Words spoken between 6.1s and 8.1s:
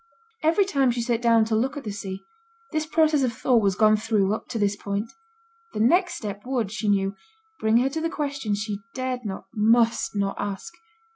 step would, she knew, bring her to the